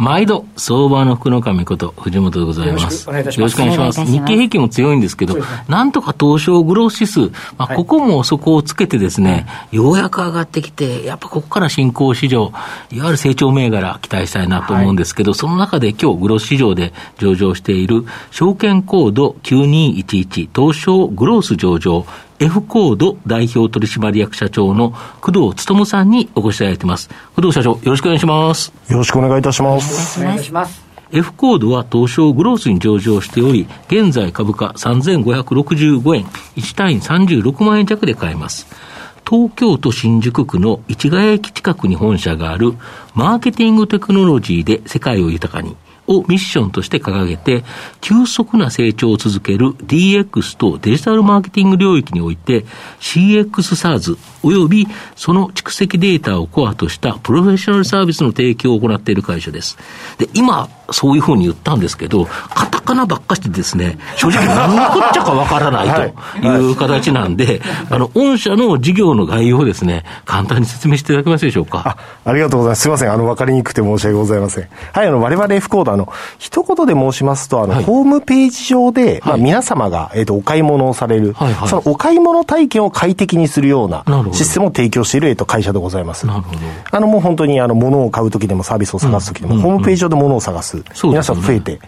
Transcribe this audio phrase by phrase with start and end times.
[0.00, 3.06] 毎度、相場の福の神こと藤本でございます。
[3.06, 4.02] よろしくお願いします。
[4.06, 5.36] 日経平均も強いんですけど、
[5.68, 7.20] なんとか東証グロース指数、
[7.58, 12.50] まあ、ここもそこをつけてですね、ようやく上がってきて、やっぱここから新興市場、
[12.90, 22.06] いわゆる成長銘柄期待したいなと思うんですけど、その中で今日グロース市場で上場している、証券コード9211東証グロース上場
[22.42, 27.10] F コード代表取締役社長の工藤勉さんにお越しいただいています。
[27.36, 28.72] 工藤社長、よろしくお願いします。
[28.88, 30.20] よろしくお願いいたします。
[30.22, 30.82] お願いします。
[31.12, 36.24] F コードは東証グロースに上場しており、現在株価3565円、
[36.56, 38.66] 1単位36万円弱で買えます。
[39.28, 42.72] 東京都新宿区の市ヶ谷駅近くに本社がある
[43.14, 45.76] マーケティングテクノロジーで世界を豊かに。
[46.10, 47.64] をミッションとして掲げて、
[48.00, 52.64] 急速な成長を続ける DX とデジタルマーケティング領域において
[53.00, 59.78] CX SARS 及びその蓄積データをコアとしたプロフェッショナルサービスの提供を行っている会社です。
[60.18, 67.60] で、今、そういうふうに言ったんですけど、カタカナばっかしてですね、正直何のこっちゃかわからないという形なんで、
[67.90, 71.96] あの、御社の事業の概要をですね、簡単に説明していただけますでしょうか？
[72.24, 72.82] あありがとうございます。
[72.82, 73.12] すみません。
[73.12, 74.68] あの、わかりにくくて申し訳ございません。
[74.92, 86.26] はい、あの、我々 F コード、あの、一言で申しますと、あの、はい、ホームページ上で、まあ、皆様が、えっ、ー、と、お買い物をされる、はいはい、そのお買い物体験を快適にするようなシステムを提供している、えっ、ー、と、会社でございます。
[86.26, 86.58] なるほど。
[86.90, 90.79] あの、もう本当に、あの、物を買うときでもサービスを探すときでも、うん、ホームページ上で物を探す。
[91.04, 91.80] 皆さん増えて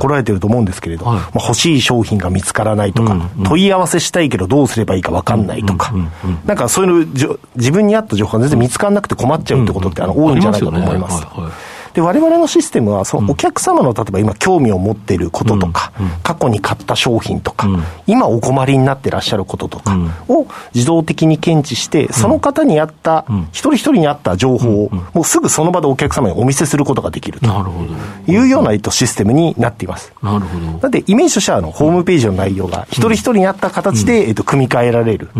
[0.00, 5.92] 来られてると思うんですけれど、まあ、欲しい商品が見つからないとか、問い合わせしたいけどどうすればいいか分かんないとか、
[6.44, 11.26] なんかそういうの、自分に合った情報が全然見つからなくて困っちゃうってことって、あの多いんじゃないかと思います。
[11.98, 15.90] で、我々のシステムは、そのお客様の、例えば今興味を持っていることとか、
[16.22, 17.68] 過去に買った商品とか、
[18.06, 19.96] 今お困りになってらっしゃることとか
[20.28, 27.46] を自動的に検知して、その方に合った、一人一人に合った情報を、もうすぐその場でお客様にお見せすることができると
[28.28, 30.12] いうようなシステムになっています。
[30.22, 30.66] なるほど。
[30.66, 35.30] なので、イメージとしては、あの、ホームページの内容が一人一人に合った形で、えっと、組み替えられる。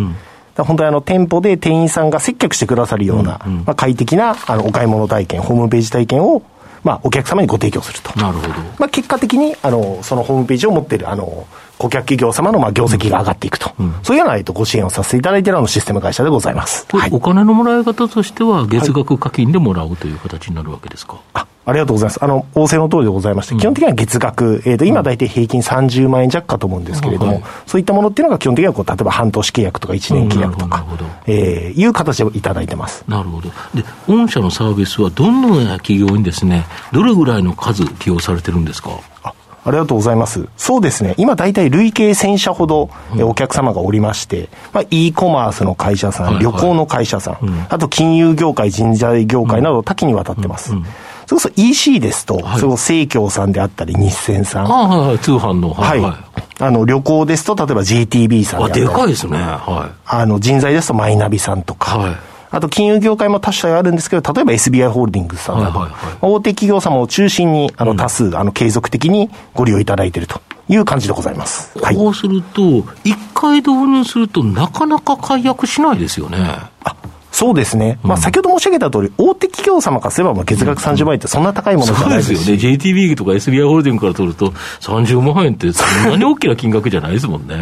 [0.64, 6.42] 本当にあの店舗で店員さんが接客してくださるような、うんうん、まあ、快適なあのお買い物体験、ホームページ体験を
[6.84, 8.18] まあ、お客様にご提供すると。
[8.18, 8.54] なるほど。
[8.78, 11.44] まあ、結果的に、あの、そのホームページを持っている、あの、
[11.76, 16.86] 顧客企業様のまあ業績が上がっていくと、うん、そういうような、えっと、ご支援をさせていただいているのシステム会社でございます。
[16.96, 21.20] はい、お金のもらい方としては、月額課金でもらうという形になるわけですか？
[21.34, 22.24] あありがとうございます。
[22.24, 30.86] あの、仰せの通りでございまして、基本的には月額、えっ、ー、と、今大体平均30万円弱かと思うんですけれども、はい、そういったものっていうのが基本的にはこう、例えば半年契約とか1年契約とか、
[31.26, 33.04] えー、いう形でいただいてます。
[33.06, 33.50] なるほど。
[33.74, 38.88] で、御社のサービスはどのような企業にですね、どれぐらいの数起用されてるんですか？
[39.64, 40.48] ありがとうございます。
[40.56, 41.14] そうですね。
[41.18, 42.88] 今大体累計1000社ほど
[43.20, 50.72] お客様がおりまして、まあ、e コマースの会社さん、はいはい、旅行の会社さん、うん、あと金融業界、人材業界など多岐にわたってます。
[50.72, 50.86] うんうん
[51.28, 54.64] それこそ EC ですと、はい、それこそ生協さんであったり、日銭さん。
[54.64, 55.74] はいはい、通販の。
[55.74, 56.00] はい。
[56.00, 58.86] はい、あの、旅行ですと、例えば GTB さんであ。
[58.86, 59.36] でかいですね。
[59.36, 59.96] はい。
[60.06, 61.98] あの、人材ですとマイナビさんとか。
[61.98, 62.16] はい。
[62.50, 71.78] あと金融業界も多種あるんですけど、例えば SBI ホールディングスさんなど、はいはいはい、大手企業様を中心にあの多数、うん、あの継続的にご利用いただいているという感じでございます。
[71.78, 72.62] こうすると、
[73.04, 76.38] 一回導入するとなかなか解約しないですよね。
[76.84, 76.96] あ
[77.30, 84.50] そうですね、まあ、先ほど申し上げた通り、大手企業様からすれば、月額30万円ってそんな高いものじゃないですよね、JTB とか SBI ホールディングから取ると、
[84.80, 87.54] 30万円ってそんなに大きな金額じゃないですもんね。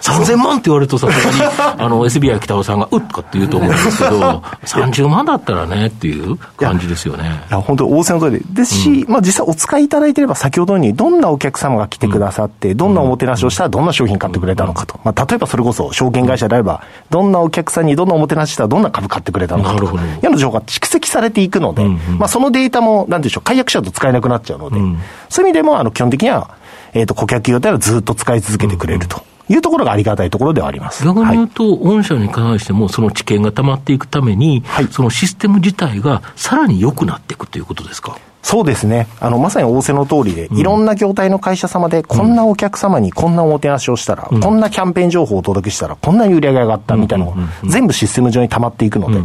[0.00, 1.52] 3000万って言われると、さすがに
[1.82, 7.42] あの SBI 北尾さんが、うっとかって言うと思うんですけど、30万だったらねっていう感じですよね。
[7.50, 20.02] いや、本当、仰せの通りですし、うん、まあ、実際お使いいただいてれば、先ほどにどんなお客様が来てくださって、どんなおもてなしをしたら、どんな商品買ってくれたのかと、まあ、例えばそれこそ証券会社であれば、どんなお客さんにどんなおもてなししたら、どんな株買ってくれたのかとか。
[20.22, 24.98] 世の情報が蓄積されていくので、うんうん、まあ、そのデータも、なんでしょう、解約者と使えなくなっちゃうので、うん、
[25.28, 26.50] そういう意味でも、あの、基本的には、
[26.94, 29.22] えっ、ー、と、顧客企業ではずっと使い続けてくれると。
[29.48, 31.04] いうところがありがたいところではあります。
[31.04, 38.16] 逆に言うと、はい、御社に関しても、その知見が溜まっていくために、はい、そのシステム自体がさらに良くなっていくということですか？
[38.42, 39.06] そうですね。
[39.20, 49.20] あの、まさに仰せの通りで、いろんな業態の会社様で、こんなお客様にこんなおもてなしをしたら、こんなキャンペーン情報をお届けしたら、こんな売り上げ上がったみたいなのが、全部システム上に溜まっていくので、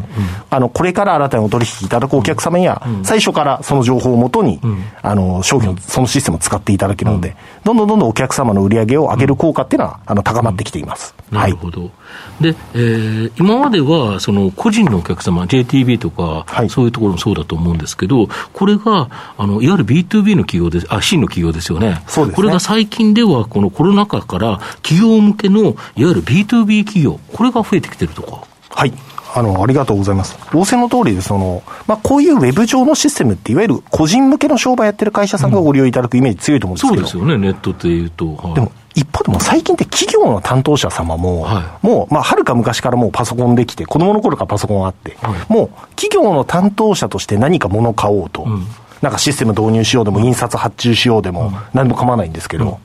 [0.49, 4.61] あの、これから新たにお取引いただくお客様には、最初からその情報をもとに、
[5.01, 11.15] あの、商品を、そのシステムを使っていただけるので、どんどんどんどんお客様の売り上げを上げる効果っていうのは、あの、高まってきています。
[11.31, 11.91] なるほど。
[12.39, 22.01] で、えー、今までは、その、個人のお客様、JTB とか、そういうところもそうだと思うんですけど、これが、あの、いわゆる B2B の企業です、あ、C の企業ですよね。
[22.07, 22.35] そうですね。
[22.35, 28.43] これが最近では、このコロナ禍から企業向けの、いわゆる B2B 企業、これが増えてきてるとか。
[28.69, 28.93] はい。
[29.33, 30.37] あの、ありがとうございます。
[30.51, 38.35] 仰せの通りで、その、まあ、こういうウェブ上のシステムって、いわゆる個人向けの商売やってる会社さんがご利用いただくイメージ強いと思うんですけど、うん、そうですよね、ネットっていうと。
[38.35, 48.65] はい、でも、一方でも最近って企業の担当者様も、はい、もう、まあ、はるか昔からもうパソコンできて、子供の頃からパソコンがあって、はい、もう、企業の担当者として何か物を買おうと、うん。
[49.03, 52.79] なんかシステム導入しようでも、印刷発注しようでも、何も構わないんですけど、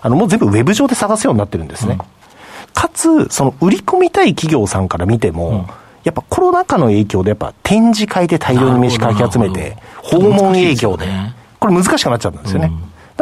[0.00, 1.98] あの、もう全部ウェブ上で探すようになってるんですね。
[2.72, 5.66] かつ、その売り込みたい企業さんから見ても、
[6.02, 11.06] やっぱコロナ禍の影響で、やっぱ展示会で大量に飯かき集めて、訪問営業で、
[11.60, 12.72] これ難しくなっちゃったんですよね。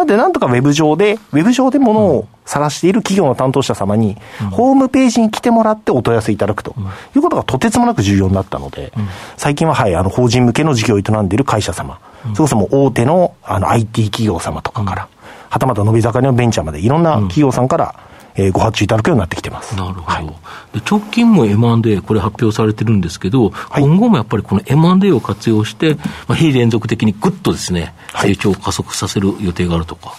[0.00, 4.16] なんで、なんとかウェブ上で、ウェブ上で物を探している企業の担当者様に、
[4.50, 6.74] ホームページに来てもらってお問い合わせいただくと。
[7.14, 8.92] いうことがとてつもなく重要になったので、
[9.36, 11.98] 最近は、はい、あの、法人向けの事業を営んでいる会社様、
[12.34, 15.08] そもそも大手のあの IT 企業様とかから、
[15.50, 17.94] はたまた伸び盛りのベンチャーまでいろんな企業さんから、
[18.40, 19.76] えー、ご発注いただくようになってきてます。
[19.76, 20.02] なるほど。
[20.06, 20.26] はい、
[20.78, 25.96] で直近も M&A、これ発表されてるんですけど、はい、今後もやっぱりこの M&A を活用して、
[26.26, 30.16] まあ、非連続的にぐっとですね、成長を加速させる予定があるとか。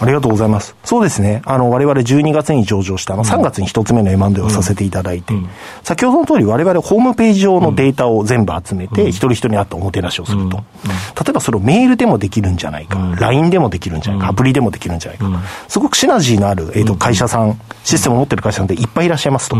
[0.00, 0.74] あありがとうございます。
[0.84, 1.42] そうですね。
[1.44, 5.48] あの、我々12月に上場した、あの、3月に一つ目の M&A をさせていただいて、うん、
[5.82, 10.56] 先ほどの通り我々ホームページ上のデータを全部集めて、うん、一人一人に合ったおもてなしをすると。
[10.56, 15.26] 例えばそれをメールでもできるんじゃないか、うん、LINE でもできるんじゃないか、アプリでもできるんじゃないか。
[15.68, 19.56] すごくシナジーのある、えっ、ー、と、会社さん、システムを持ってる会社さんでいっぱいいらっしゃいますと。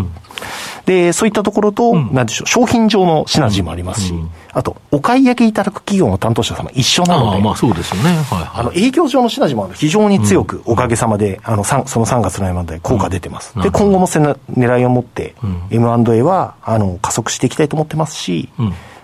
[0.87, 4.15] で、そういったところと、なんでしょう、商品上のシナジーもありますし、
[4.53, 8.11] あと、お買い上げいただく企業の担当者様一緒なので、あまあそうですよね。
[8.11, 13.55] はい、はい、あの、営業上のシナジーも非常に強く、おかげさまで、あの、その3月の M&A 効果出てます。
[13.61, 15.35] で、今後もせな狙いを持って、
[15.71, 18.49] M&A は、あの、加速していきたいと思ってますし、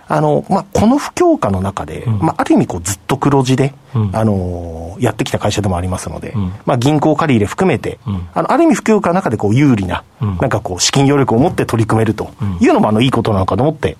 [0.09, 7.99] あの、まあ、この不況下の中で、うん、まあ、ある意味こうずっと黒字で、うん、あのー、やってきた会社でもありますので、うん、まあ、銀行借り入れ含めて、
[8.33, 12.29] あの、ある意味不況下の中でこう有利な、なんかこう資金余力を持って取り組めると
[12.61, 13.97] いうのもあの、いいことなのかと思って、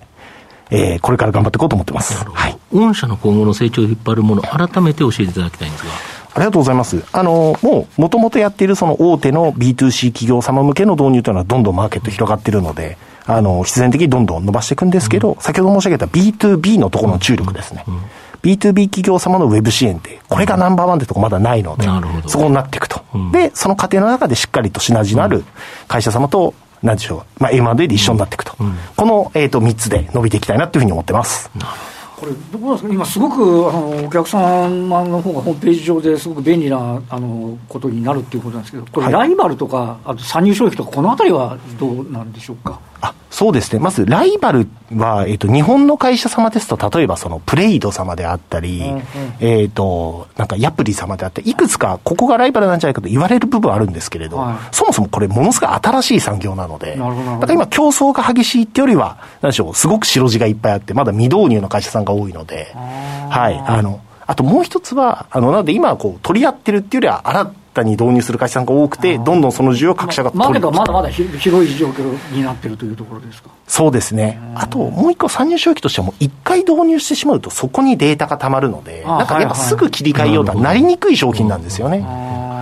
[0.70, 2.24] えー、これから頑張っていこうと思ってます。
[2.24, 2.58] はい。
[2.72, 5.92] 御社の今後の成長を引っ張るもの、改めて教えていただきたいんですが。
[6.34, 7.02] ありがとうございます。
[7.12, 17.84] あの、もう、もともとやっているその大手の B2C 企業様向けの導入というのはどんどんマーケット広がっているので、あの、必然的にどんどん伸ばしていくんですけど、うん、先ほど申し上げた B2B のところの注力ですね。
[17.88, 18.00] うんうん、
[18.42, 21.86] B2B 企業様のウェブ支援って、これがナンバーワンってとこまだないので、
[22.28, 23.02] そこになっていくと。
[23.32, 25.44] で、その過程の中でしっかりとシナジーのある
[25.88, 28.54] 会社様と、なんでしょう、まあ、M&A で一緒になっていくと。
[28.96, 31.50] この、えっ、ー、と、3つで伸びていきたいなというふうに思ってます。
[31.54, 42.80] なるほどこれ、どうなんですか、今、すごくあのお客様の方がホームページ上ですごく便利なあのことになるっていうことなんですけど、これ、ライバルとか、あと参入障壁とか、このあたりはどうなんでしょうか？
[43.00, 43.78] あそうですね。
[43.78, 49.02] まず、ライバルは、えっ、ー、と、日本の会社様ですと、例えば、その、プレイド様であったり、うんうん、
[49.38, 73.50] えっ、と、なんか、ヤプリ様であったり、いくつか、ここがライバルなんじゃないかと言われる部分はあるんですけれど、はい、そもそもこれ、ものすごい新しい産業なので、だから今、競争が激しいってよりは、なんでしょう、すごく白地がいっぱいあって、まだ未導入の会社さんが多いので、はい、あの、あともう一つは、あの、なので今、こう、取り合ってるっていうよりは、新タに導入する会社さんが多くて、どんどんその需要各社がマーケットはまだまだ広い状況になってるというところですか。
[73.66, 82.04] そうですね、あともう一個、参入障壁としては、もう一回導入してしまうと、そこにデータがたまるので、なんかやっぱすぐ切り替えようとはなりにくい商品なんですよね。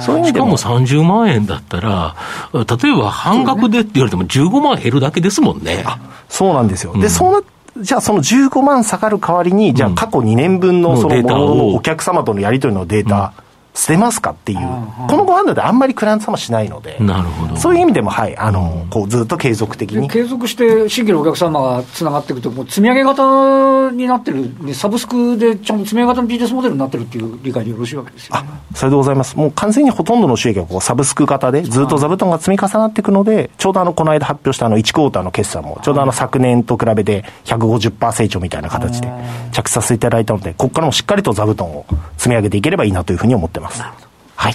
[0.01, 2.17] そしかも30万円だったら、
[2.53, 5.85] 例えば半額でって言われても、15万減るだけですもんね。
[6.29, 6.93] そうなんですよ。
[6.99, 7.41] で、そうな
[7.79, 13.33] じゃあその15万下がる代わりに、じゃあ過去2年分のそのもののお客様とのやり取りのデータ、
[13.77, 14.59] 捨てますかっていう、
[15.09, 20.09] このご判断であんまりクライアント様しないので、なるほどそういう意味でも、はい、あの、こうずっと継続的に。
[20.09, 29.37] 継続して新規のお客様がつながっていくと、もう積み上げ型になってる、サブスクでちゃんと積み上げ型のビジネスモデルになってるっていう理解でよろしいわけですよ、ね、あそれでございます。
[29.37, 39.13] もう完全にほとんどの収益がこうサブスク型で、ずっと座布団が積み重なっていくので、ちょうどあの、この間発表したあの、1クォーターの決算も、ちょうどあの、昨年と比べて150%成長みたいな形で
[39.53, 41.85] 着させていただいたので、ここからもしっかりと座布団を
[42.17, 43.66] 積み上げていければいいなというふうに思ってます。
[44.37, 44.55] はい。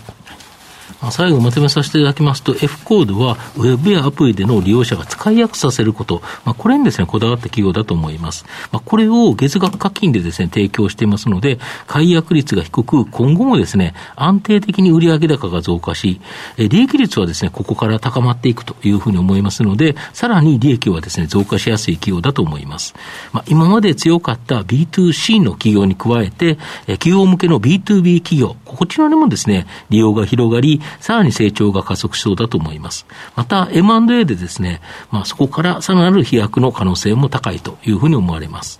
[1.09, 8.45] 最後まとめさせていただきますと、F コードは、ウェブやアプリでの利用者が使いやすくさせること、まあ、これにですね、こだわった企業だと思います。
[8.71, 16.21] まあ、これを月額課金でですね、提供していますので、解約率が低く、今後もですね、安定的に売上高が増加し、
[16.57, 22.93] 利益率はですね、ここから高まっていくというふうに思いますので、さらに利益はですね、増加しやすい企業だと思います。
[23.31, 33.05] まあ、今まで強かった B2C の企業に加えて、企業向けの B2B 企業、こちらでもですね、利用が広がり、さらに成長が加速しそうだと思います。
[33.35, 34.81] また、M&A でですね、
[35.11, 38.79] まあ、そこからさらなる飛躍の可能性も高いというふうに思われます。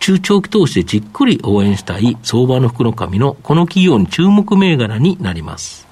[0.00, 5.86] 中長期投資でじっくり応援したい相場の福の神のこの企業に注目銘柄になります。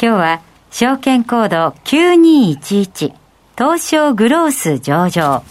[0.00, 0.40] 今日は
[0.70, 3.12] 証券コード9211
[3.58, 5.42] 東証グロース上場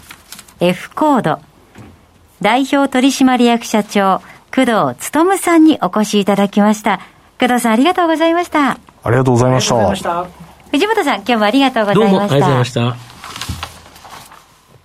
[0.62, 1.40] F コード
[2.42, 4.22] 代表取締役社長
[4.54, 7.02] 工藤勉さんにお越しいただきました。
[7.38, 8.80] 工藤さんありがとうございました。
[9.06, 9.70] ありがとうございまし
[10.02, 10.28] た。
[10.72, 12.10] 藤本さん、今日もありがとうございました。
[12.10, 12.96] どうもありがとうございました。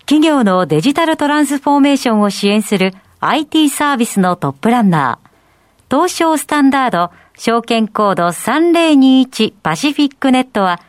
[0.01, 10.81] 企業のデジタルトランスフォーメーションを支援する IT サービスのトップランナー、東証スタンダード証券コード3021パシフィックネットは、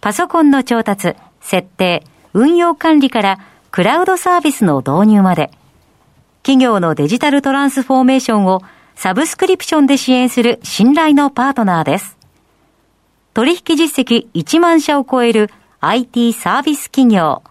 [0.00, 5.50] パソコンの調達、設定、運用管理からクラウドサービスの導入まで、
[6.42, 8.62] 企業のデジタルトランスフォーメーションを
[8.94, 12.19] サブスクリプションで支援する信頼のパートナーです。
[13.32, 17.42] 取引実績1万社を超える IT サービス企業。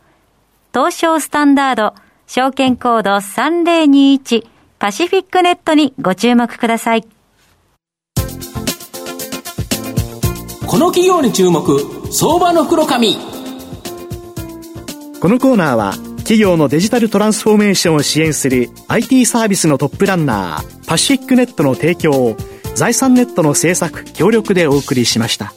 [0.74, 1.94] 東証スタンダード、
[2.28, 4.46] 証券コード3021
[4.78, 7.04] パシフィックネットにご注目ください。
[10.68, 11.80] この企業に注目、
[12.12, 13.18] 相場の袋紙。
[15.20, 22.38] このコーナーは、企業のデジタルトランスフォーメーションを支援する IT サービスのトップランナー、パシフィックネットの提供を、
[22.76, 25.54] 財産ネットの制作、協力でお送りしました。